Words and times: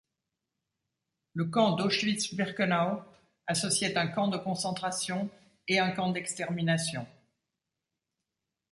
Le 1.35 1.45
camp 1.45 1.75
d'Auschwitz-Birkenau 1.75 3.03
associait 3.45 3.95
un 3.99 4.07
camp 4.07 4.29
de 4.29 4.37
concentration 4.39 5.29
et 5.67 5.77
un 5.77 5.91
camp 5.91 6.09
d'extermination. 6.09 7.05